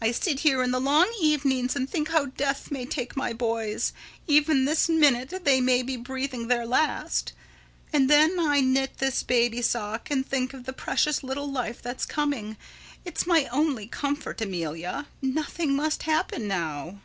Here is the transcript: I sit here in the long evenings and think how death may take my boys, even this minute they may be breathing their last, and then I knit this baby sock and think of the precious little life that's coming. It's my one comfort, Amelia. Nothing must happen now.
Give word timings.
I 0.00 0.12
sit 0.12 0.40
here 0.40 0.62
in 0.62 0.70
the 0.70 0.80
long 0.80 1.14
evenings 1.20 1.76
and 1.76 1.86
think 1.90 2.08
how 2.08 2.24
death 2.24 2.70
may 2.70 2.86
take 2.86 3.14
my 3.18 3.34
boys, 3.34 3.92
even 4.26 4.64
this 4.64 4.88
minute 4.88 5.44
they 5.44 5.60
may 5.60 5.82
be 5.82 5.94
breathing 5.94 6.48
their 6.48 6.64
last, 6.64 7.34
and 7.92 8.08
then 8.08 8.40
I 8.40 8.62
knit 8.62 8.96
this 8.96 9.22
baby 9.22 9.60
sock 9.60 10.10
and 10.10 10.26
think 10.26 10.54
of 10.54 10.64
the 10.64 10.72
precious 10.72 11.22
little 11.22 11.52
life 11.52 11.82
that's 11.82 12.06
coming. 12.06 12.56
It's 13.04 13.26
my 13.26 13.42
one 13.52 13.86
comfort, 13.90 14.40
Amelia. 14.40 15.06
Nothing 15.20 15.76
must 15.76 16.04
happen 16.04 16.48
now. 16.48 17.00